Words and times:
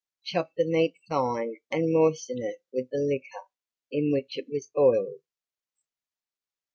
Chop 0.23 0.53
the 0.57 0.65
neat 0.65 0.95
fine 1.07 1.57
and 1.69 1.93
moisten 1.93 2.37
it 2.41 2.63
with 2.73 2.89
the 2.89 2.97
liquor 2.97 3.45
in 3.91 4.11
which 4.11 4.35
it 4.35 4.47
was 4.49 4.65
boiled. 4.73 5.21